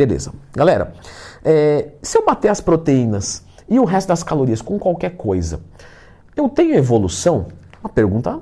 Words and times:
Beleza. 0.00 0.32
Galera, 0.56 0.94
é, 1.44 1.90
se 2.02 2.16
eu 2.16 2.24
bater 2.24 2.48
as 2.48 2.58
proteínas 2.58 3.44
e 3.68 3.78
o 3.78 3.84
resto 3.84 4.08
das 4.08 4.22
calorias 4.22 4.62
com 4.62 4.78
qualquer 4.78 5.10
coisa, 5.10 5.60
eu 6.34 6.48
tenho 6.48 6.74
evolução? 6.74 7.48
Uma 7.82 7.90
pergunta 7.90 8.40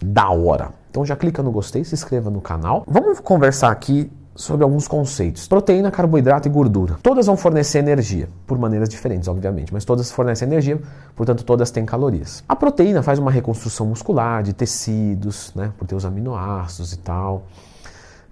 da 0.00 0.30
hora. 0.30 0.70
Então 0.88 1.04
já 1.04 1.16
clica 1.16 1.42
no 1.42 1.50
gostei, 1.50 1.82
se 1.82 1.94
inscreva 1.96 2.30
no 2.30 2.40
canal. 2.40 2.84
Vamos 2.86 3.18
conversar 3.18 3.72
aqui 3.72 4.08
sobre 4.36 4.62
alguns 4.62 4.86
conceitos. 4.86 5.48
Proteína, 5.48 5.90
carboidrato 5.90 6.46
e 6.46 6.50
gordura. 6.50 6.96
Todas 7.02 7.26
vão 7.26 7.36
fornecer 7.36 7.80
energia, 7.80 8.28
por 8.46 8.56
maneiras 8.56 8.88
diferentes, 8.88 9.26
obviamente, 9.26 9.72
mas 9.72 9.84
todas 9.84 10.12
fornecem 10.12 10.46
energia, 10.46 10.80
portanto 11.16 11.42
todas 11.42 11.72
têm 11.72 11.84
calorias. 11.84 12.44
A 12.48 12.54
proteína 12.54 13.02
faz 13.02 13.18
uma 13.18 13.32
reconstrução 13.32 13.84
muscular 13.84 14.44
de 14.44 14.52
tecidos, 14.52 15.52
né, 15.56 15.72
por 15.76 15.88
ter 15.88 15.96
os 15.96 16.04
aminoácidos 16.04 16.92
e 16.92 16.98
tal. 16.98 17.46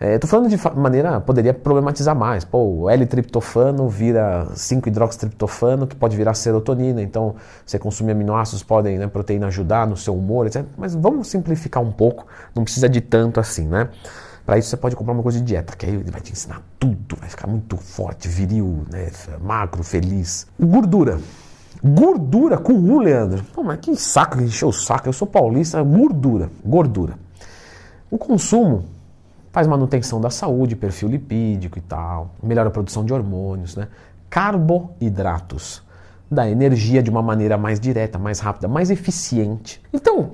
Estou 0.01 0.29
é, 0.29 0.31
falando 0.31 0.49
de 0.49 0.57
maneira, 0.79 1.21
poderia 1.21 1.53
problematizar 1.53 2.15
mais. 2.15 2.45
Pô, 2.45 2.89
L-triptofano 2.89 3.89
vira 3.89 4.47
5-hidroxitriptofano, 4.55 5.89
que 5.89 5.97
pode 5.97 6.17
virar 6.17 6.35
serotonina. 6.35 7.03
Então, 7.03 7.35
você 7.67 7.81
consumir 7.81 8.13
aminoácidos 8.13 8.63
podem, 8.63 8.97
né, 8.97 9.09
proteína 9.09 9.49
ajudar 9.49 9.89
no 9.89 9.97
seu 9.97 10.15
humor, 10.15 10.47
etc. 10.47 10.65
Mas 10.77 10.95
vamos 10.95 11.27
simplificar 11.27 11.83
um 11.83 11.91
pouco, 11.91 12.29
não 12.55 12.63
precisa 12.63 12.89
de 12.89 13.01
tanto 13.01 13.41
assim, 13.41 13.67
né? 13.67 13.89
Para 14.47 14.57
isso 14.57 14.69
você 14.69 14.77
pode 14.77 14.95
comprar 14.95 15.15
uma 15.15 15.23
coisa 15.23 15.41
de 15.41 15.45
dieta, 15.45 15.77
que 15.77 15.85
aí 15.85 15.93
ele 15.93 16.11
vai 16.13 16.21
te 16.21 16.31
ensinar 16.31 16.63
tudo, 16.79 17.17
vai 17.17 17.29
ficar 17.29 17.49
muito 17.49 17.77
forte, 17.77 18.29
viril, 18.29 18.85
né, 18.89 19.11
magro, 19.43 19.83
feliz. 19.83 20.47
Gordura. 20.61 21.19
Gordura 21.83 22.57
com 22.57 22.73
U, 22.73 23.01
Leandro. 23.01 23.43
Pô, 23.53 23.65
mas 23.65 23.81
que 23.81 23.97
saco, 23.97 24.41
encheu 24.41 24.69
o 24.69 24.73
saco. 24.73 25.09
Eu 25.09 25.13
sou 25.13 25.27
paulista, 25.27 25.83
gordura, 25.83 26.49
gordura. 26.65 27.15
O 28.11 28.17
consumo 28.17 28.85
faz 29.53 29.67
manutenção 29.67 30.21
da 30.21 30.31
saúde, 30.31 30.77
perfil 30.77 31.09
lipídico 31.09 31.79
e 31.79 31.81
tal, 31.81 32.35
melhora 32.43 32.69
a 32.69 32.73
produção 32.73 33.05
de 33.05 33.13
hormônios, 33.13 33.77
né? 33.77 33.89
Carboidratos 34.29 35.83
dá 36.31 36.49
energia 36.49 37.03
de 37.03 37.11
uma 37.11 37.23
maneira 37.23 37.57
mais 37.57 37.81
direta, 37.81 38.19
mais 38.19 38.39
rápida, 38.39 38.69
mais 38.69 38.91
eficiente. 38.91 39.81
Então, 39.93 40.33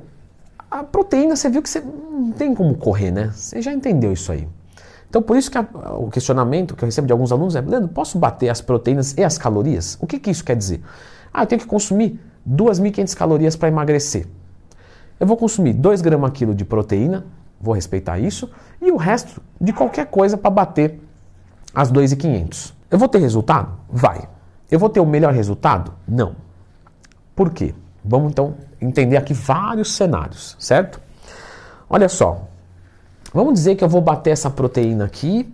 a 0.70 0.82
proteína 0.82 1.36
você 1.36 1.48
viu 1.48 1.62
que 1.62 1.68
você 1.68 1.80
não 1.80 2.32
tem 2.32 2.54
como 2.54 2.74
correr, 2.74 3.10
né? 3.10 3.30
Você 3.32 3.62
já 3.62 3.72
entendeu 3.72 4.12
isso 4.12 4.32
aí. 4.32 4.48
Então, 5.08 5.22
por 5.22 5.36
isso 5.36 5.48
que 5.48 5.56
a, 5.56 5.64
o 5.96 6.10
questionamento 6.10 6.74
que 6.74 6.82
eu 6.82 6.86
recebo 6.86 7.06
de 7.06 7.12
alguns 7.12 7.30
alunos 7.30 7.54
é: 7.54 7.60
Leandro, 7.60 7.88
posso 7.88 8.18
bater 8.18 8.48
as 8.48 8.60
proteínas 8.60 9.16
e 9.16 9.22
as 9.22 9.38
calorias? 9.38 9.96
O 10.00 10.06
que, 10.06 10.18
que 10.18 10.30
isso 10.30 10.44
quer 10.44 10.56
dizer? 10.56 10.82
Ah, 11.32 11.42
eu 11.42 11.46
tenho 11.46 11.60
que 11.60 11.66
consumir 11.68 12.18
2.500 12.48 13.14
calorias 13.16 13.54
para 13.54 13.68
emagrecer. 13.68 14.26
Eu 15.20 15.26
vou 15.26 15.36
consumir 15.36 15.72
2 15.72 16.00
gramas 16.00 16.32
quilo 16.32 16.52
de 16.52 16.64
proteína, 16.64 17.24
vou 17.64 17.74
respeitar 17.74 18.18
isso, 18.18 18.50
e 18.80 18.92
o 18.92 18.96
resto 18.96 19.42
de 19.60 19.72
qualquer 19.72 20.06
coisa 20.06 20.36
para 20.36 20.50
bater 20.50 21.00
as 21.74 21.90
2,500. 21.90 22.74
Eu 22.90 22.98
vou 22.98 23.08
ter 23.08 23.18
resultado? 23.18 23.72
Vai. 23.88 24.28
Eu 24.70 24.78
vou 24.78 24.88
ter 24.88 25.00
o 25.00 25.06
melhor 25.06 25.32
resultado? 25.32 25.92
Não. 26.06 26.36
Por 27.34 27.50
quê? 27.50 27.74
Vamos 28.04 28.30
então 28.30 28.54
entender 28.80 29.16
aqui 29.16 29.32
vários 29.32 29.96
cenários, 29.96 30.56
certo? 30.60 31.00
Olha 31.88 32.08
só. 32.08 32.46
Vamos 33.32 33.54
dizer 33.54 33.74
que 33.74 33.82
eu 33.82 33.88
vou 33.88 34.00
bater 34.00 34.30
essa 34.30 34.50
proteína 34.50 35.06
aqui 35.06 35.52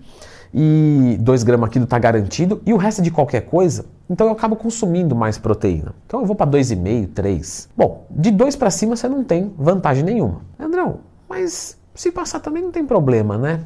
e 0.52 1.16
2 1.20 1.42
gramas 1.44 1.68
aqui 1.68 1.78
está 1.78 1.98
garantido 1.98 2.60
e 2.66 2.74
o 2.74 2.76
resto 2.76 3.00
de 3.00 3.10
qualquer 3.10 3.42
coisa, 3.42 3.86
então 4.08 4.26
eu 4.26 4.32
acabo 4.32 4.56
consumindo 4.56 5.14
mais 5.14 5.38
proteína. 5.38 5.94
Então 6.06 6.20
eu 6.20 6.26
vou 6.26 6.36
para 6.36 6.50
2,5, 6.50 7.14
3. 7.14 7.68
Bom, 7.76 8.04
de 8.10 8.30
2 8.30 8.56
para 8.56 8.68
cima 8.68 8.96
você 8.96 9.08
não 9.08 9.24
tem 9.24 9.54
vantagem 9.56 10.04
nenhuma. 10.04 10.42
Andrão, 10.58 11.00
mas 11.28 11.78
se 11.94 12.10
passar 12.10 12.40
também 12.40 12.62
não 12.62 12.70
tem 12.70 12.84
problema, 12.84 13.36
né? 13.36 13.64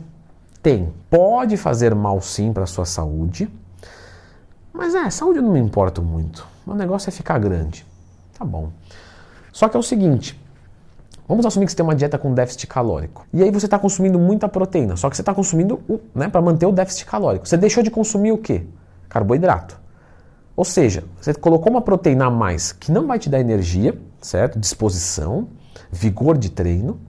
Tem. 0.62 0.92
Pode 1.10 1.56
fazer 1.56 1.94
mal 1.94 2.20
sim 2.20 2.52
para 2.52 2.66
sua 2.66 2.84
saúde. 2.84 3.48
Mas 4.72 4.94
é, 4.94 5.08
saúde 5.10 5.38
eu 5.38 5.42
não 5.42 5.52
me 5.52 5.60
importo 5.60 6.02
muito. 6.02 6.46
O 6.66 6.74
negócio 6.74 7.08
é 7.08 7.12
ficar 7.12 7.38
grande. 7.38 7.86
Tá 8.36 8.44
bom. 8.44 8.70
Só 9.52 9.68
que 9.68 9.76
é 9.76 9.80
o 9.80 9.82
seguinte, 9.82 10.40
Vamos 11.26 11.46
assumir 11.46 11.64
que 11.64 11.72
você 11.72 11.76
tem 11.76 11.84
uma 11.84 11.94
dieta 11.94 12.18
com 12.18 12.34
déficit 12.34 12.66
calórico. 12.66 13.26
E 13.32 13.42
aí 13.42 13.50
você 13.50 13.66
está 13.66 13.78
consumindo 13.78 14.18
muita 14.18 14.46
proteína, 14.46 14.94
só 14.94 15.08
que 15.08 15.16
você 15.16 15.22
está 15.22 15.32
consumindo 15.32 15.80
né, 16.14 16.28
para 16.28 16.42
manter 16.42 16.66
o 16.66 16.72
déficit 16.72 17.06
calórico. 17.06 17.48
Você 17.48 17.56
deixou 17.56 17.82
de 17.82 17.90
consumir 17.90 18.32
o 18.32 18.38
quê? 18.38 18.66
Carboidrato. 19.08 19.80
Ou 20.54 20.64
seja, 20.64 21.04
você 21.20 21.32
colocou 21.32 21.72
uma 21.72 21.80
proteína 21.80 22.26
a 22.26 22.30
mais 22.30 22.72
que 22.72 22.92
não 22.92 23.06
vai 23.06 23.18
te 23.18 23.30
dar 23.30 23.40
energia, 23.40 23.98
certo? 24.20 24.58
Disposição, 24.58 25.48
vigor 25.90 26.36
de 26.36 26.50
treino, 26.50 27.00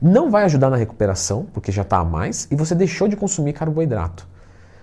não 0.00 0.30
vai 0.30 0.44
ajudar 0.44 0.70
na 0.70 0.76
recuperação, 0.76 1.46
porque 1.52 1.72
já 1.72 1.82
está 1.82 1.98
a 1.98 2.04
mais, 2.04 2.46
e 2.50 2.56
você 2.56 2.74
deixou 2.74 3.08
de 3.08 3.16
consumir 3.16 3.52
carboidrato. 3.52 4.26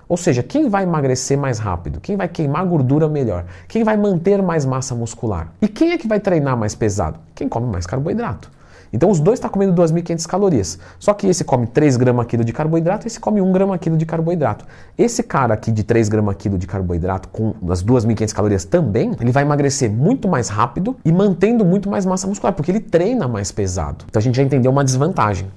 Ou 0.08 0.18
seja, 0.18 0.44
quem 0.44 0.70
vai 0.70 0.84
emagrecer 0.84 1.38
mais 1.38 1.58
rápido? 1.58 2.00
Quem 2.00 2.16
vai 2.16 2.28
queimar 2.28 2.66
gordura 2.66 3.08
melhor? 3.10 3.46
Quem 3.68 3.84
vai 3.84 3.98
manter 3.98 4.42
mais 4.42 4.66
massa 4.66 4.94
muscular? 4.94 5.52
E 5.62 5.68
quem 5.68 5.92
é 5.92 5.98
que 5.98 6.08
vai 6.08 6.20
treinar 6.20 6.56
mais 6.56 6.76
pesado? 6.76 7.20
Quem 7.34 7.50
come 7.50 7.68
mais 7.68 7.88
carboidrato. 7.88 8.52
Então 8.92 9.10
os 9.10 9.20
dois 9.20 9.38
estão 9.38 9.50
tá 9.50 9.54
comendo 9.54 9.82
2.500 9.82 10.26
calorias. 10.28 10.80
Só 11.00 11.14
que 11.14 11.28
esse 11.28 11.44
come 11.44 11.68
3 11.68 11.98
gramas 11.98 12.26
quilo 12.26 12.44
de 12.44 12.54
carboidrato 12.54 13.06
e 13.06 13.08
esse 13.08 13.20
come 13.20 13.42
1 13.42 13.52
grama 13.52 13.78
quilo 13.78 13.98
de 13.98 14.06
carboidrato. 14.06 14.66
Esse 14.98 15.24
cara 15.24 15.54
aqui 15.54 15.72
de 15.72 15.84
3 15.84 16.10
gramas 16.10 16.36
quilo 16.38 16.58
de 16.58 16.68
carboidrato 16.68 17.28
com 17.30 17.54
as 17.70 17.84
2.500 17.84 18.34
calorias 18.34 18.66
também, 18.66 19.12
ele 19.20 19.32
vai 19.32 19.44
emagrecer 19.44 19.90
muito 19.92 20.28
mais 20.28 20.50
rápido 20.50 20.96
e 21.04 21.12
mantendo 21.12 21.66
muito 21.66 21.90
mais 21.90 22.06
massa 22.06 22.28
muscular, 22.28 22.54
porque 22.54 22.72
ele 22.72 22.80
treina 22.80 23.28
mais 23.28 23.52
pesado. 23.52 24.06
Então 24.08 24.20
a 24.20 24.24
gente 24.24 24.36
já 24.36 24.44
entendeu 24.44 24.72
uma 24.72 24.84
desvantagem. 24.84 25.48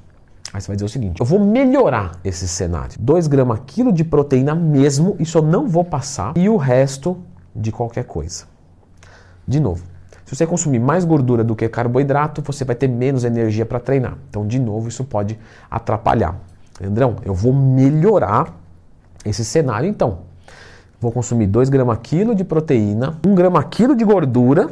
Aí 0.52 0.60
você 0.60 0.68
vai 0.68 0.76
dizer 0.76 0.86
o 0.86 0.88
seguinte: 0.88 1.20
eu 1.20 1.26
vou 1.26 1.38
melhorar 1.38 2.12
esse 2.24 2.48
cenário. 2.48 2.96
2 2.98 3.26
gramas 3.26 3.60
quilo 3.66 3.92
de 3.92 4.04
proteína 4.04 4.54
mesmo, 4.54 5.16
isso 5.18 5.38
eu 5.38 5.42
não 5.42 5.68
vou 5.68 5.84
passar, 5.84 6.32
e 6.36 6.48
o 6.48 6.56
resto 6.56 7.18
de 7.54 7.70
qualquer 7.70 8.04
coisa. 8.04 8.44
De 9.46 9.60
novo, 9.60 9.82
se 10.28 10.36
você 10.36 10.46
consumir 10.46 10.78
mais 10.78 11.06
gordura 11.06 11.42
do 11.42 11.56
que 11.56 11.66
carboidrato, 11.70 12.42
você 12.42 12.62
vai 12.62 12.76
ter 12.76 12.86
menos 12.86 13.24
energia 13.24 13.64
para 13.64 13.80
treinar. 13.80 14.18
Então, 14.28 14.46
de 14.46 14.58
novo, 14.58 14.86
isso 14.86 15.02
pode 15.02 15.38
atrapalhar. 15.70 16.38
Andrão, 16.84 17.16
eu 17.24 17.32
vou 17.32 17.50
melhorar 17.50 18.54
esse 19.24 19.42
cenário 19.42 19.88
então. 19.88 20.18
Vou 21.00 21.10
consumir 21.10 21.46
2 21.46 21.70
gramas 21.70 21.98
quilo 22.02 22.34
de 22.34 22.44
proteína, 22.44 23.18
1 23.26 23.34
grama 23.34 23.64
quilo 23.64 23.96
de 23.96 24.04
gordura 24.04 24.68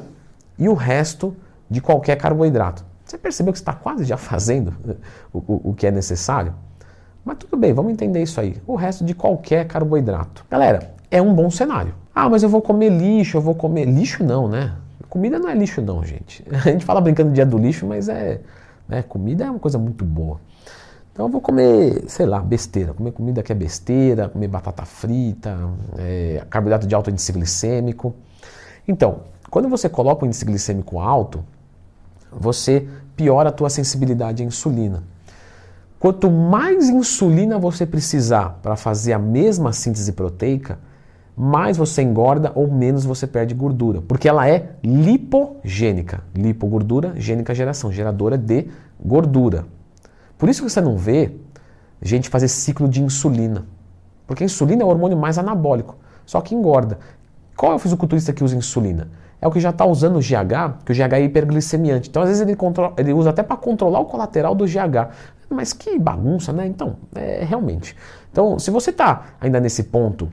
e 0.59 0.69
o 0.69 0.75
resto 0.75 1.35
de 1.71 1.81
qualquer 1.81 2.17
carboidrato. 2.17 2.85
Você 3.03 3.17
percebeu 3.17 3.51
que 3.51 3.59
está 3.59 3.73
quase 3.73 4.05
já 4.05 4.19
fazendo 4.19 4.75
o, 5.33 5.39
o, 5.39 5.71
o 5.71 5.75
que 5.75 5.87
é 5.87 5.91
necessário? 5.91 6.53
Mas 7.25 7.39
tudo 7.39 7.57
bem, 7.57 7.73
vamos 7.73 7.93
entender 7.93 8.23
isso 8.23 8.39
aí. 8.39 8.61
O 8.67 8.75
resto 8.75 9.07
de 9.07 9.15
qualquer 9.15 9.67
carboidrato. 9.67 10.45
Galera, 10.51 10.95
é 11.11 11.23
um 11.23 11.33
bom 11.33 11.49
cenário. 11.49 11.95
Ah, 12.15 12.29
mas 12.29 12.43
eu 12.43 12.51
vou 12.51 12.61
comer 12.61 12.91
lixo, 12.91 13.39
eu 13.39 13.41
vou 13.41 13.55
comer. 13.55 13.87
Lixo 13.87 14.23
não, 14.23 14.47
né? 14.47 14.75
Comida 15.17 15.39
não 15.39 15.49
é 15.49 15.55
lixo 15.55 15.81
não, 15.81 16.05
gente. 16.05 16.45
A 16.53 16.71
gente 16.71 16.85
fala 16.85 17.01
brincando 17.01 17.33
dia 17.33 17.47
do 17.47 17.57
lixo, 17.57 17.87
mas 17.87 18.07
é, 18.07 18.43
né, 18.87 19.03
comida 19.03 19.47
é 19.47 19.51
uma 19.51 19.59
coisa 19.59 19.79
muito 19.79 20.05
boa. 20.05 20.39
Então 21.11 21.25
eu 21.25 21.33
vou 21.33 21.41
comer, 21.41 22.05
sei 22.07 22.27
lá, 22.27 22.39
besteira, 22.39 22.93
comer 22.93 23.13
comida 23.13 23.43
que 23.43 23.51
é 23.51 23.55
besteira, 23.55 24.29
comer 24.29 24.47
batata 24.47 24.85
frita, 24.85 25.57
é, 25.97 26.45
carboidrato 26.51 26.87
de 26.87 26.95
alto 26.95 27.09
índice 27.09 27.33
glicêmico. 27.33 28.15
Então, 28.87 29.21
quando 29.49 29.71
você 29.71 29.89
coloca 29.89 30.23
o 30.23 30.27
índice 30.27 30.45
glicêmico 30.45 30.99
alto, 30.99 31.43
você 32.31 32.87
piora 33.17 33.49
a 33.49 33.53
tua 33.53 33.71
sensibilidade 33.71 34.43
à 34.43 34.47
insulina. 34.47 35.03
Quanto 35.99 36.31
mais 36.31 36.91
insulina 36.91 37.59
você 37.59 37.87
precisar 37.87 38.59
para 38.63 38.77
fazer 38.77 39.15
a 39.15 39.19
mesma 39.19 39.73
síntese 39.73 40.13
proteica, 40.13 40.79
mais 41.37 41.77
você 41.77 42.01
engorda 42.01 42.51
ou 42.55 42.67
menos 42.67 43.05
você 43.05 43.27
perde 43.27 43.55
gordura, 43.55 44.01
porque 44.01 44.27
ela 44.27 44.49
é 44.49 44.71
lipogênica. 44.83 46.23
Lipogordura, 46.35 47.13
gênica 47.17 47.55
geração, 47.55 47.93
geradora 47.93 48.39
de 48.39 48.69
gordura. 48.99 49.67
Por 50.39 50.49
isso 50.49 50.63
que 50.63 50.71
você 50.71 50.81
não 50.81 50.97
vê 50.97 51.33
gente 52.01 52.31
fazer 52.31 52.49
ciclo 52.49 52.89
de 52.89 53.03
insulina, 53.03 53.67
porque 54.27 54.45
a 54.45 54.47
insulina 54.47 54.83
é 54.83 54.85
o 54.87 54.89
hormônio 54.89 55.17
mais 55.17 55.37
anabólico, 55.37 55.97
só 56.25 56.41
que 56.41 56.55
engorda. 56.55 56.99
Qual 57.55 57.73
é 57.73 57.75
o 57.75 57.79
fisiculturista 57.79 58.33
que 58.33 58.43
usa 58.43 58.57
insulina? 58.57 59.09
É 59.41 59.47
o 59.47 59.51
que 59.51 59.61
já 59.61 59.71
está 59.71 59.85
usando 59.85 60.17
o 60.17 60.21
GH, 60.21 60.85
que 60.85 60.93
o 60.93 60.95
GH 60.95 61.13
é 61.13 61.21
hiperglicemiante. 61.23 62.09
Então, 62.09 62.23
às 62.23 62.29
vezes, 62.29 62.43
ele, 62.43 62.57
controla, 62.57 62.95
ele 62.97 63.13
usa 63.13 63.31
até 63.31 63.43
para 63.43 63.57
controlar 63.57 64.01
o 64.01 64.07
colateral 64.07 64.55
do 64.55 64.65
GH. 64.65 65.11
Mas 65.49 65.73
que 65.73 65.99
bagunça, 65.99 66.53
né? 66.53 66.67
Então, 66.67 66.97
é 67.15 67.45
realmente. 67.45 67.95
Então, 68.33 68.59
se 68.59 68.71
você 68.71 68.91
está 68.91 69.27
ainda 69.41 69.61
nesse 69.61 69.85
ponto 69.85 70.31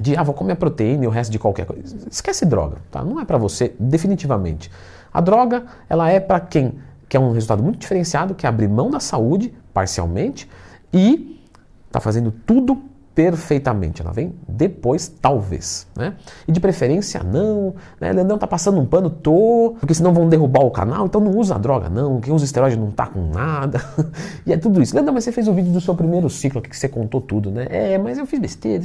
de 0.00 0.16
ah, 0.16 0.22
vou 0.22 0.34
comer 0.34 0.56
proteína 0.56 1.04
e 1.04 1.06
o 1.06 1.10
resto 1.10 1.30
de 1.30 1.38
qualquer 1.38 1.66
coisa. 1.66 1.96
Esquece 2.10 2.44
droga, 2.44 2.78
tá? 2.90 3.04
Não 3.04 3.20
é 3.20 3.24
para 3.24 3.38
você, 3.38 3.74
definitivamente. 3.78 4.70
A 5.12 5.20
droga, 5.20 5.64
ela 5.88 6.10
é 6.10 6.18
para 6.18 6.40
quem 6.40 6.74
quer 7.08 7.18
um 7.20 7.32
resultado 7.32 7.62
muito 7.62 7.78
diferenciado, 7.78 8.34
que 8.34 8.46
abrir 8.46 8.68
mão 8.68 8.90
da 8.90 8.98
saúde, 8.98 9.54
parcialmente, 9.72 10.50
e 10.92 11.40
tá 11.92 12.00
fazendo 12.00 12.32
tudo 12.44 12.82
perfeitamente. 13.14 14.02
Ela 14.02 14.12
vem 14.12 14.34
depois, 14.48 15.08
talvez. 15.08 15.86
Né? 15.96 16.14
E 16.48 16.52
de 16.52 16.60
preferência, 16.60 17.22
não. 17.22 17.74
Né? 18.00 18.12
Leandrão 18.12 18.36
tá 18.36 18.46
passando 18.46 18.80
um 18.80 18.86
pano, 18.86 19.08
tô. 19.08 19.76
Porque 19.78 19.94
senão 19.94 20.12
vão 20.12 20.28
derrubar 20.28 20.64
o 20.64 20.70
canal, 20.70 21.06
então 21.06 21.20
não 21.20 21.30
usa 21.32 21.58
droga, 21.58 21.88
não. 21.88 22.20
Quem 22.20 22.34
usa 22.34 22.44
esteroide 22.44 22.76
não 22.76 22.90
tá 22.90 23.06
com 23.06 23.30
nada. 23.30 23.80
e 24.44 24.52
é 24.52 24.56
tudo 24.56 24.82
isso. 24.82 24.94
Leandrão, 24.94 25.14
mas 25.14 25.24
você 25.24 25.32
fez 25.32 25.46
o 25.46 25.54
vídeo 25.54 25.72
do 25.72 25.80
seu 25.80 25.94
primeiro 25.94 26.28
ciclo 26.28 26.60
que 26.60 26.76
você 26.76 26.88
contou 26.88 27.20
tudo, 27.20 27.50
né? 27.50 27.66
É, 27.70 27.98
mas 27.98 28.18
eu 28.18 28.26
fiz 28.26 28.40
besteira. 28.40 28.82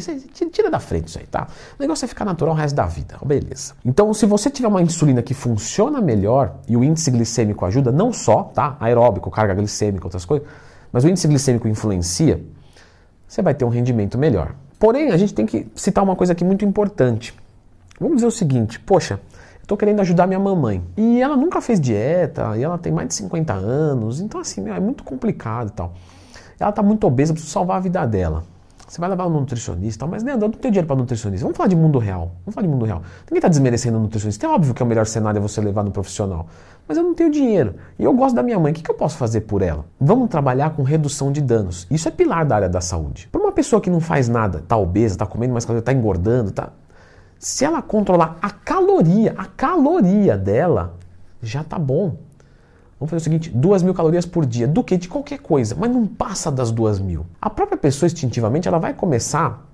Tira 0.52 0.70
da 0.70 0.80
frente 0.80 1.08
isso 1.08 1.20
aí, 1.20 1.26
tá? 1.26 1.48
O 1.78 1.82
negócio 1.82 2.06
é 2.06 2.08
ficar 2.08 2.26
natural 2.26 2.54
o 2.54 2.58
resto 2.58 2.76
da 2.76 2.86
vida. 2.86 3.18
Beleza. 3.26 3.74
Então, 3.84 4.14
se 4.14 4.26
você 4.26 4.50
tiver 4.50 4.68
uma 4.68 4.82
insulina 4.82 5.22
que 5.22 5.34
funciona 5.34 6.00
melhor 6.00 6.56
e 6.68 6.78
o 6.78 6.84
índice 6.84 7.10
glicêmico 7.10 7.66
ajuda, 7.66 7.92
não 7.92 8.14
só, 8.14 8.44
tá? 8.44 8.78
Aeróbico, 8.80 9.32
carga 9.32 9.56
glicêmica, 9.56 10.06
outras 10.06 10.26
coisas, 10.26 10.48
mas 10.92 11.04
o 11.04 11.10
índice 11.10 11.28
glicêmico 11.28 11.68
influencia 11.68 12.42
você 13.30 13.44
vai 13.44 13.54
ter 13.54 13.64
um 13.64 13.70
rendimento 13.70 14.18
melhor. 14.18 14.56
Porém, 14.80 15.12
a 15.12 15.18
gente 15.18 15.34
tem 15.34 15.46
que 15.46 15.68
citar 15.76 16.04
uma 16.04 16.16
coisa 16.16 16.34
aqui 16.34 16.44
muito 16.44 16.66
importante. 16.66 17.34
Vamos 18.00 18.18
dizer 18.18 18.28
o 18.28 18.32
seguinte: 18.32 18.80
poxa, 18.80 19.20
estou 19.62 19.78
querendo 19.78 20.00
ajudar 20.00 20.26
minha 20.26 20.40
mamãe. 20.40 20.84
E 20.98 21.22
ela 21.22 21.38
nunca 21.38 21.62
fez 21.62 21.80
dieta, 21.80 22.58
e 22.58 22.64
ela 22.64 22.78
tem 22.78 22.92
mais 22.92 23.08
de 23.08 23.14
50 23.14 23.54
anos, 23.54 24.20
então 24.20 24.42
assim, 24.42 24.68
é 24.68 24.80
muito 24.80 25.04
complicado 25.04 25.70
e 25.70 25.72
tal. 25.72 25.94
Ela 26.60 26.72
está 26.72 26.82
muito 26.82 27.06
obesa, 27.06 27.32
preciso 27.32 27.54
salvar 27.54 27.78
a 27.78 27.80
vida 27.80 28.06
dela. 28.06 28.44
Você 28.90 29.00
vai 29.00 29.08
levar 29.08 29.30
no 29.30 29.40
nutricionista, 29.40 30.08
mas 30.08 30.24
Leandro, 30.24 30.48
eu 30.48 30.50
não 30.50 30.58
tenho 30.58 30.72
dinheiro 30.72 30.88
para 30.88 30.96
nutricionista. 30.96 31.46
Vamos 31.46 31.56
falar 31.56 31.70
de 31.70 31.76
mundo 31.76 32.00
real. 32.00 32.32
Vamos 32.44 32.56
falar 32.56 32.66
de 32.66 32.74
mundo 32.74 32.86
real. 32.86 33.04
Ninguém 33.26 33.38
está 33.38 33.48
desmerecendo 33.48 34.00
o 34.00 34.02
nutricionista. 34.02 34.48
É 34.48 34.50
óbvio 34.50 34.74
que 34.74 34.82
é 34.82 34.86
o 34.86 34.90
melhor 34.90 35.06
cenário 35.06 35.38
é 35.38 35.42
você 35.42 35.62
levar 35.62 35.84
no 35.84 35.92
profissional. 35.92 36.48
Mas 36.88 36.98
eu 36.98 37.04
não 37.04 37.14
tenho 37.14 37.30
dinheiro. 37.30 37.76
E 38.00 38.04
eu 38.04 38.12
gosto 38.14 38.34
da 38.34 38.42
minha 38.42 38.58
mãe. 38.58 38.72
O 38.72 38.76
que, 38.76 38.82
que 38.82 38.90
eu 38.90 38.96
posso 38.96 39.16
fazer 39.16 39.42
por 39.42 39.62
ela? 39.62 39.86
Vamos 40.02 40.28
trabalhar 40.28 40.72
com 40.72 40.82
redução 40.82 41.32
de 41.32 41.40
danos. 41.40 41.86
Isso 41.92 42.08
é 42.08 42.12
pilar 42.12 42.44
da 42.48 42.56
área 42.56 42.70
da 42.70 42.82
saúde. 42.82 43.30
Para 43.32 43.40
uma 43.40 43.52
pessoa 43.52 43.80
que 43.80 43.92
não 43.92 44.00
faz 44.00 44.28
nada, 44.28 44.58
está 44.58 44.76
obesa, 44.76 45.14
está 45.14 45.26
comendo 45.28 45.54
mais 45.54 45.66
caloria, 45.66 45.82
está 45.82 45.94
engordando, 45.94 46.50
tá... 46.50 46.70
se 47.38 47.64
ela 47.64 47.84
controlar 47.84 48.40
a 48.42 48.50
caloria, 48.50 49.36
a 49.38 49.46
caloria 49.46 50.36
dela, 50.36 50.96
já 51.44 51.64
tá 51.64 51.78
bom. 51.78 52.16
Vamos 53.00 53.12
fazer 53.12 53.22
o 53.22 53.24
seguinte: 53.24 53.50
duas 53.50 53.82
mil 53.82 53.94
calorias 53.94 54.26
por 54.26 54.46
dia. 54.46 54.68
Do 54.68 54.84
que? 54.84 54.98
De 54.98 55.08
qualquer 55.08 55.40
coisa, 55.40 55.76
mas 55.80 55.90
não 55.90 56.06
passa 56.06 56.52
das 56.52 56.70
duas 56.70 57.00
mil. 57.00 57.26
A 57.42 57.50
própria 57.50 57.78
pessoa, 57.78 58.08
instintivamente, 58.08 58.68
ela 58.68 58.78
vai 58.78 58.94
começar. 58.94 59.66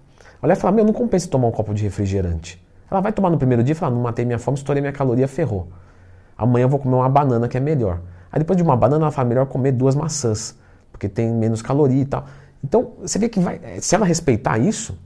Olha 0.42 0.54
e 0.54 0.56
falar: 0.56 0.74
Meu, 0.74 0.86
não 0.86 0.94
compensa 0.94 1.27
tomar 1.27 1.48
um 1.48 1.51
copo 1.51 1.74
de 1.74 1.83
refrigerante. 1.83 2.63
Ela 2.89 3.01
vai 3.01 3.12
tomar 3.12 3.31
no 3.31 3.38
primeiro 3.38 3.63
dia 3.63 3.72
e 3.72 3.75
falar: 3.75 3.92
Não 3.92 4.01
matei 4.01 4.24
minha 4.24 4.38
fome, 4.38 4.57
estourei 4.57 4.80
minha 4.80 4.94
caloria, 4.94 5.27
ferrou. 5.27 5.68
Amanhã 6.38 6.66
eu 6.66 6.69
vou 6.69 6.80
comer 6.80 6.95
uma 6.95 7.10
banana 7.10 7.48
que 7.48 7.57
é 7.57 7.60
melhor. 7.60 8.00
Aí 8.31 8.38
depois 8.39 8.56
de 8.56 8.62
uma 8.62 8.77
banana, 8.77 9.06
ela 9.06 9.12
fala: 9.12 9.27
Melhor 9.27 9.48
comer 9.48 9.72
duas 9.72 9.95
maçãs, 9.95 10.56
porque 10.92 11.10
tem 11.10 11.33
menos 11.33 11.63
caloria 11.63 12.01
e 12.01 12.06
tal. 12.06 12.25
Então, 12.63 12.94
você 13.01 13.18
vê 13.18 13.27
que 13.30 13.39
vai, 13.39 13.60
se 13.80 13.95
ela 13.95 14.06
respeitar 14.06 14.57
isso, 14.57 14.98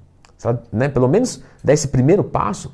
ela, 0.44 0.64
né, 0.72 0.88
pelo 0.88 1.08
menos 1.08 1.44
dar 1.64 1.74
esse 1.74 1.88
primeiro 1.88 2.24
passo, 2.24 2.74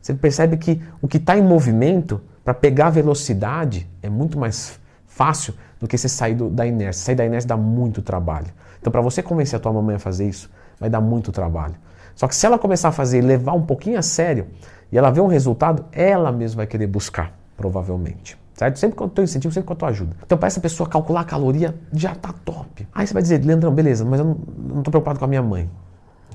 você 0.00 0.14
percebe 0.14 0.56
que 0.56 0.82
o 1.00 1.08
que 1.08 1.16
está 1.16 1.36
em 1.36 1.42
movimento 1.42 2.20
para 2.44 2.54
pegar 2.54 2.90
velocidade 2.90 3.88
é 4.02 4.08
muito 4.08 4.38
mais 4.38 4.78
fácil 5.16 5.54
do 5.80 5.88
que 5.88 5.96
você 5.96 6.08
sair 6.08 6.34
do, 6.34 6.50
da 6.50 6.66
inércia. 6.66 7.04
Sair 7.06 7.14
da 7.14 7.24
inércia 7.24 7.48
dá 7.48 7.56
muito 7.56 8.02
trabalho. 8.02 8.48
Então, 8.78 8.90
para 8.90 9.00
você 9.00 9.22
convencer 9.22 9.56
a 9.56 9.60
tua 9.60 9.72
mamãe 9.72 9.96
a 9.96 9.98
fazer 9.98 10.28
isso, 10.28 10.50
vai 10.78 10.90
dar 10.90 11.00
muito 11.00 11.32
trabalho. 11.32 11.74
Só 12.14 12.28
que 12.28 12.36
se 12.36 12.44
ela 12.44 12.58
começar 12.58 12.90
a 12.90 12.92
fazer 12.92 13.18
e 13.18 13.22
levar 13.22 13.54
um 13.54 13.62
pouquinho 13.62 13.98
a 13.98 14.02
sério, 14.02 14.46
e 14.92 14.98
ela 14.98 15.10
ver 15.10 15.22
um 15.22 15.26
resultado, 15.26 15.86
ela 15.90 16.30
mesma 16.30 16.58
vai 16.58 16.66
querer 16.66 16.86
buscar, 16.86 17.32
provavelmente. 17.56 18.38
Certo? 18.54 18.78
Sempre 18.78 18.96
com 18.96 19.04
o 19.04 19.08
teu 19.08 19.24
incentivo, 19.24 19.52
sempre 19.52 19.66
com 19.66 19.72
a 19.72 19.76
tua 19.76 19.88
ajuda. 19.88 20.16
Então, 20.24 20.36
para 20.36 20.46
essa 20.46 20.60
pessoa 20.60 20.88
calcular 20.88 21.22
a 21.22 21.24
caloria, 21.24 21.74
já 21.92 22.14
tá 22.14 22.34
top. 22.44 22.86
Aí 22.94 23.06
você 23.06 23.12
vai 23.12 23.22
dizer, 23.22 23.44
Leandrão, 23.44 23.72
beleza, 23.72 24.04
mas 24.04 24.20
eu 24.20 24.26
não, 24.26 24.38
não 24.76 24.82
tô 24.82 24.90
preocupado 24.90 25.18
com 25.18 25.24
a 25.24 25.28
minha 25.28 25.42
mãe. 25.42 25.68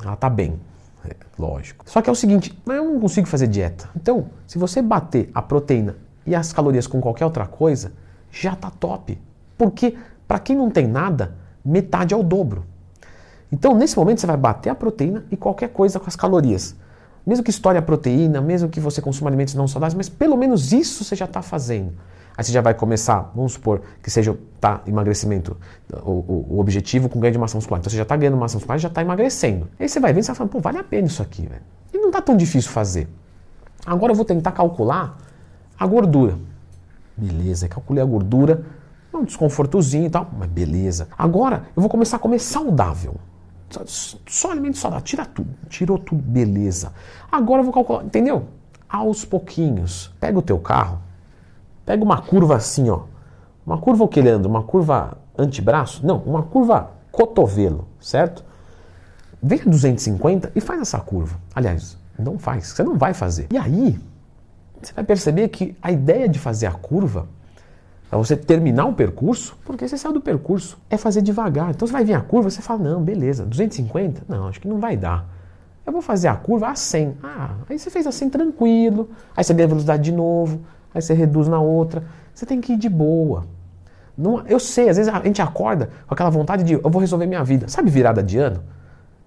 Ela 0.04 0.16
tá 0.16 0.30
bem. 0.30 0.60
É, 1.06 1.16
lógico. 1.38 1.83
Só 1.88 2.01
que 2.01 2.10
é 2.10 2.13
o 2.13 2.16
seguinte, 2.16 2.56
eu 2.68 2.86
não 2.86 3.00
consigo 3.00 3.28
fazer 3.28 3.48
dieta. 3.48 3.89
Então, 3.95 4.28
se 4.45 4.57
você 4.60 4.81
bater 4.81 5.31
a 5.33 5.42
proteína 5.42 5.95
e 6.25 6.36
as 6.36 6.51
calorias 6.54 6.86
com 6.86 7.00
qualquer 7.01 7.25
outra 7.25 7.48
coisa, 7.48 7.92
já 8.31 8.54
está 8.54 8.69
top. 8.69 9.19
Porque 9.57 9.98
para 10.28 10.39
quem 10.39 10.56
não 10.56 10.69
tem 10.69 10.88
nada, 10.88 11.36
metade 11.63 12.13
é 12.13 12.18
o 12.18 12.24
dobro. 12.24 12.66
Então, 13.51 13.75
nesse 13.75 13.98
momento, 13.98 14.22
você 14.22 14.28
vai 14.28 14.38
bater 14.38 14.69
a 14.69 14.75
proteína 14.75 15.25
e 15.30 15.36
qualquer 15.36 15.69
coisa 15.69 16.00
com 16.00 16.07
as 16.07 16.16
calorias. 16.16 16.75
Mesmo 17.25 17.44
que 17.44 17.51
estoure 17.51 17.78
a 17.78 17.81
proteína, 17.81 18.42
mesmo 18.42 18.69
que 18.69 18.80
você 18.80 19.01
consuma 19.01 19.30
alimentos 19.30 19.54
não 19.54 19.68
saudáveis, 19.68 19.94
mas 19.94 20.10
pelo 20.10 20.38
menos 20.38 20.72
isso 20.72 21.04
você 21.04 21.16
já 21.16 21.25
está 21.25 21.42
fazendo. 21.42 21.94
Aí 22.36 22.44
você 22.44 22.51
já 22.51 22.62
vai 22.62 22.74
começar, 22.74 23.30
vamos 23.36 23.54
supor 23.54 23.81
que 24.01 24.10
seja 24.10 24.38
tá, 24.60 24.81
emagrecimento, 24.88 25.57
o, 26.04 26.12
o, 26.12 26.45
o 26.51 26.60
objetivo 26.60 27.10
com 27.10 27.19
ganho 27.19 27.33
de 27.33 27.38
massa 27.38 27.57
muscular. 27.57 27.80
Então 27.80 27.92
você 27.92 27.98
já 27.98 28.04
está 28.04 28.16
ganhando 28.16 28.38
massa 28.38 28.56
muscular 28.56 28.78
e 28.78 28.81
já 28.81 28.88
está 28.88 29.01
emagrecendo. 29.01 29.68
Aí 29.80 29.88
você 29.88 30.00
vai 30.00 30.13
vendo 30.13 30.22
e 30.22 30.25
você 30.25 30.31
vai 30.31 30.38
falando, 30.38 30.51
pô, 30.51 30.60
vale 30.60 30.78
a 30.78 30.83
pena 30.83 31.07
isso 31.07 31.22
aqui, 31.22 31.45
velho. 31.45 31.62
E 31.94 31.98
não 31.98 32.07
está 32.07 32.22
tão 32.22 32.38
difícil 32.38 32.72
fazer. 32.72 33.07
Agora 33.86 34.13
eu 34.13 34.16
vou 34.16 34.25
tentar 34.25 34.54
calcular 34.54 35.18
a 35.78 35.86
gordura. 35.86 36.38
Beleza, 37.21 37.68
calculei 37.68 38.01
a 38.01 38.06
gordura, 38.06 38.65
um 39.13 39.23
desconfortozinho 39.23 40.07
e 40.07 40.09
tal, 40.09 40.27
mas 40.35 40.50
beleza. 40.50 41.07
Agora 41.15 41.68
eu 41.75 41.81
vou 41.81 41.89
começar 41.89 42.18
a 42.18 42.19
comer 42.19 42.39
saudável. 42.39 43.15
Só, 43.69 43.83
só 44.27 44.51
alimento 44.51 44.79
saudável, 44.79 45.06
tira 45.06 45.23
tudo, 45.23 45.50
tirou 45.69 46.00
tudo, 46.00 46.19
beleza. 46.19 46.91
Agora 47.31 47.59
eu 47.59 47.63
vou 47.63 47.71
calcular, 47.71 48.03
entendeu? 48.03 48.47
Aos 48.89 49.23
pouquinhos. 49.23 50.12
Pega 50.19 50.39
o 50.39 50.41
teu 50.41 50.57
carro, 50.57 51.00
pega 51.85 52.03
uma 52.03 52.19
curva 52.19 52.56
assim, 52.56 52.89
ó. 52.89 53.03
Uma 53.63 53.77
curva 53.77 54.03
o 54.03 54.07
que, 54.07 54.19
Leandro? 54.19 54.50
Uma 54.50 54.63
curva 54.63 55.19
antebraço? 55.38 56.03
Não, 56.03 56.18
uma 56.18 56.41
curva 56.41 56.89
cotovelo, 57.12 57.88
certo? 58.00 58.44
Vem 59.44 59.62
a 59.62 59.69
250 59.69 60.51
e 60.56 60.59
faz 60.59 60.81
essa 60.81 61.00
curva. 61.00 61.38
Aliás, 61.53 61.97
não 62.18 62.39
faz, 62.39 62.69
você 62.69 62.83
não 62.83 62.97
vai 62.97 63.13
fazer. 63.13 63.47
E 63.51 63.57
aí, 63.57 64.00
você 64.88 64.94
vai 64.94 65.04
perceber 65.04 65.48
que 65.50 65.75
a 65.81 65.92
ideia 65.92 66.28
de 66.28 66.39
fazer 66.39 66.68
a 66.68 66.72
curva 66.72 67.28
é 68.12 68.16
você 68.16 68.36
terminar 68.36 68.86
o 68.86 68.94
percurso, 68.94 69.57
porque 69.63 69.88
você 69.88 69.98
saiu 69.98 70.13
do 70.13 70.22
percurso, 70.22 70.78
é 70.89 70.98
fazer 70.98 71.22
devagar. 71.22 71.69
Então 71.69 71.88
você 71.88 71.94
vai 71.94 72.04
vir 72.04 72.13
a 72.13 72.22
curva, 72.22 72.50
você 72.50 72.62
fala, 72.62 72.83
não, 72.83 73.01
beleza, 73.01 73.45
250? 73.45 74.24
Não, 74.28 74.48
acho 74.48 74.60
que 74.60 74.68
não 74.68 74.80
vai 74.80 74.98
dar. 74.98 75.25
Eu 75.86 75.94
vou 75.94 76.01
fazer 76.01 76.28
a 76.28 76.36
curva 76.36 76.68
a 76.69 76.75
100. 76.75 77.18
Ah, 77.24 77.56
aí 77.69 77.80
você 77.80 77.89
fez 77.89 78.06
assim 78.06 78.30
tranquilo, 78.30 79.10
aí 79.36 79.44
você 79.44 79.54
ganha 79.54 79.68
velocidade 79.68 80.04
de 80.04 80.12
novo, 80.12 80.62
aí 80.94 81.01
você 81.01 81.13
reduz 81.13 81.48
na 81.48 81.60
outra. 81.60 82.04
Você 82.33 82.45
tem 82.45 82.60
que 82.60 82.74
ir 82.74 82.78
de 82.78 82.89
boa. 82.89 83.45
Não, 84.18 84.45
eu 84.45 84.60
sei, 84.60 84.89
às 84.89 84.98
vezes 84.98 85.12
a 85.12 85.22
gente 85.24 85.42
acorda 85.42 85.89
com 86.06 86.13
aquela 86.13 86.30
vontade 86.30 86.63
de 86.63 86.74
eu 86.74 86.89
vou 86.89 87.00
resolver 87.00 87.25
minha 87.25 87.44
vida. 87.44 87.68
Sabe 87.69 87.89
virada 87.89 88.22
de 88.22 88.38
ano? 88.38 88.62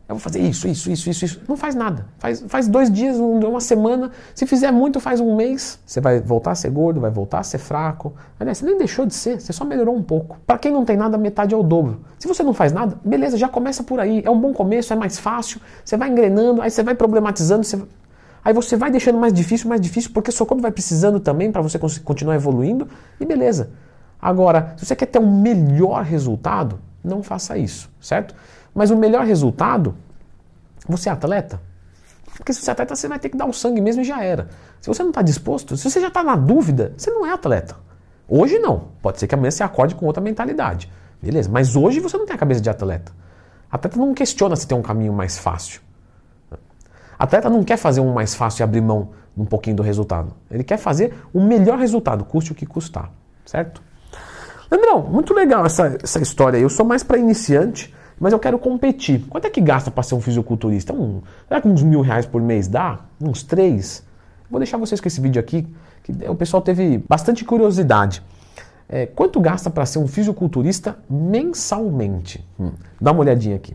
Eu 0.07 0.17
vou 0.17 0.21
fazer 0.21 0.39
isso, 0.41 0.69
isso, 0.69 0.91
isso, 0.91 1.09
isso, 1.09 1.25
isso. 1.25 1.41
Não 1.49 1.57
faz 1.57 1.75
nada. 1.75 2.07
Faz, 2.19 2.45
faz 2.47 2.69
dois 2.69 2.91
dias, 2.91 3.17
uma 3.17 3.61
semana. 3.61 4.11
Se 4.35 4.47
fizer 4.47 4.71
muito, 4.71 5.01
faz 5.01 5.19
um 5.19 5.35
mês. 5.35 5.79
Você 5.87 5.99
vai 5.99 6.21
voltar 6.21 6.51
a 6.51 6.55
ser 6.55 6.71
gordo, 6.71 7.01
vai 7.01 7.11
voltar 7.11 7.39
a 7.39 7.43
ser 7.43 7.57
fraco. 7.57 8.13
Aliás, 8.39 8.59
você 8.59 8.67
nem 8.67 8.77
deixou 8.77 9.07
de 9.07 9.15
ser, 9.15 9.41
você 9.41 9.51
só 9.51 9.65
melhorou 9.65 9.97
um 9.97 10.03
pouco. 10.03 10.39
Para 10.47 10.59
quem 10.59 10.71
não 10.71 10.85
tem 10.85 10.95
nada, 10.95 11.17
metade 11.17 11.55
é 11.55 11.57
o 11.57 11.63
dobro. 11.63 12.05
Se 12.19 12.29
você 12.29 12.43
não 12.43 12.53
faz 12.53 12.71
nada, 12.71 12.99
beleza, 13.03 13.39
já 13.39 13.49
começa 13.49 13.83
por 13.83 13.99
aí. 13.99 14.23
É 14.23 14.31
um 14.31 14.39
bom 14.39 14.53
começo, 14.53 14.93
é 14.93 14.97
mais 14.97 15.19
fácil. 15.19 15.59
Você 15.83 15.97
vai 15.97 16.11
engrenando, 16.11 16.61
aí 16.61 16.71
você 16.71 16.83
vai 16.83 16.95
problematizando. 16.95 17.65
Você... 17.65 17.83
Aí 18.45 18.53
você 18.53 18.77
vai 18.77 18.91
deixando 18.91 19.17
mais 19.17 19.33
difícil, 19.33 19.71
mais 19.71 19.81
difícil, 19.81 20.11
porque 20.13 20.31
seu 20.31 20.45
corpo 20.45 20.61
vai 20.61 20.71
precisando 20.71 21.19
também 21.19 21.51
para 21.51 21.63
você 21.63 21.79
continuar 22.05 22.35
evoluindo. 22.35 22.87
E 23.19 23.25
beleza. 23.25 23.71
Agora, 24.21 24.75
se 24.77 24.85
você 24.85 24.95
quer 24.95 25.07
ter 25.07 25.19
um 25.19 25.41
melhor 25.41 26.03
resultado, 26.03 26.79
não 27.03 27.23
faça 27.23 27.57
isso, 27.57 27.91
certo? 28.01 28.35
Mas 28.75 28.91
o 28.91 28.97
melhor 28.97 29.25
resultado, 29.25 29.95
você 30.89 31.09
é 31.09 31.13
atleta? 31.13 31.61
Porque 32.37 32.53
se 32.53 32.61
você 32.61 32.71
é 32.71 32.73
atleta, 32.73 32.97
você 32.97 33.07
vai 33.07 33.19
ter 33.19 33.29
que 33.29 33.37
dar 33.37 33.47
o 33.47 33.53
sangue 33.53 33.81
mesmo 33.81 34.03
e 34.03 34.05
já 34.05 34.23
era. 34.23 34.49
Se 34.81 34.89
você 34.89 35.03
não 35.03 35.11
está 35.11 35.23
disposto, 35.23 35.77
se 35.77 35.89
você 35.89 36.01
já 36.01 36.09
está 36.09 36.23
na 36.23 36.35
dúvida, 36.35 36.93
você 36.97 37.11
não 37.11 37.25
é 37.25 37.33
atleta. 37.33 37.77
Hoje 38.29 38.59
não. 38.59 38.89
Pode 39.01 39.21
ser 39.21 39.27
que 39.27 39.35
amanhã 39.35 39.51
você 39.51 39.63
acorde 39.63 39.95
com 39.95 40.07
outra 40.07 40.23
mentalidade. 40.23 40.91
Beleza, 41.23 41.49
mas 41.51 41.77
hoje 41.77 42.01
você 42.01 42.17
não 42.17 42.27
tem 42.27 42.35
a 42.35 42.39
cabeça 42.39 42.61
de 42.61 42.69
atleta. 42.69 43.13
Atleta 43.71 43.97
não 43.97 44.13
questiona 44.13 44.57
se 44.57 44.67
tem 44.67 44.77
um 44.77 44.83
caminho 44.83 45.13
mais 45.13 45.39
fácil. 45.39 45.81
Atleta 47.19 47.49
não 47.49 47.63
quer 47.63 47.77
fazer 47.77 48.01
um 48.01 48.13
mais 48.13 48.35
fácil 48.35 48.63
e 48.63 48.65
abrir 48.65 48.81
mão 48.81 49.11
um 49.37 49.45
pouquinho 49.45 49.77
do 49.77 49.83
resultado. 49.83 50.35
Ele 50.51 50.65
quer 50.65 50.77
fazer 50.77 51.15
o 51.33 51.41
melhor 51.41 51.79
resultado, 51.79 52.25
custe 52.25 52.53
o 52.53 52.55
que 52.55 52.67
custar. 52.67 53.11
Certo? 53.47 53.83
Leandrão, 54.71 55.03
muito 55.03 55.33
legal 55.33 55.65
essa, 55.65 55.97
essa 56.03 56.21
história 56.21 56.57
aí. 56.57 56.63
Eu 56.63 56.69
sou 56.71 56.85
mais 56.85 57.03
para 57.03 57.19
iniciante 57.19 57.95
mas 58.19 58.33
eu 58.33 58.39
quero 58.39 58.59
competir. 58.59 59.25
Quanto 59.29 59.47
é 59.47 59.51
que 59.51 59.61
gasta 59.61 59.91
para 59.91 60.03
ser 60.03 60.15
um 60.15 60.21
fisiculturista? 60.21 60.93
Um, 60.93 61.21
será 61.49 61.61
que 61.61 61.69
uns 61.69 61.83
mil 61.83 62.01
reais 62.01 62.27
por 62.27 62.41
mês 62.41 62.69
dá? 62.69 63.01
Uns 63.21 63.43
três? 63.43 64.05
Vou 64.51 64.59
deixar 64.59 64.77
vocês 64.77 65.01
com 65.01 65.09
esse 65.09 65.21
vídeo 65.21 65.41
aqui, 65.41 65.67
que 66.03 66.13
o 66.29 66.35
pessoal 66.35 66.63
teve 66.63 67.03
bastante 67.09 67.45
curiosidade. 67.45 68.23
É, 68.89 69.07
quanto 69.07 69.41
gasta 69.41 69.71
para 69.71 69.87
ser 69.87 69.99
um 69.99 70.07
fisiculturista 70.07 70.99
mensalmente? 71.09 72.47
Hum, 72.61 72.73
dá 73.01 73.13
uma 73.13 73.21
olhadinha 73.21 73.57
aqui. 73.57 73.75